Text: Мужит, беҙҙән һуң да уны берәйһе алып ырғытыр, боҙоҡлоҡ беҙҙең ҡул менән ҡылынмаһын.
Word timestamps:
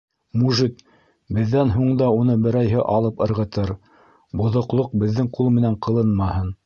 Мужит, 0.43 0.79
беҙҙән 1.37 1.73
һуң 1.75 1.91
да 1.99 2.07
уны 2.21 2.37
берәйһе 2.45 2.81
алып 2.95 3.21
ырғытыр, 3.29 3.75
боҙоҡлоҡ 4.43 4.97
беҙҙең 5.05 5.31
ҡул 5.39 5.53
менән 5.59 5.79
ҡылынмаһын. 5.89 6.55